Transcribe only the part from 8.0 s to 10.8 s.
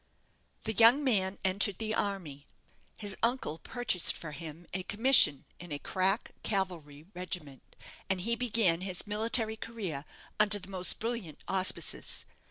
and he began his military career under the